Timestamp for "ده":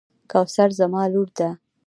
1.37-1.49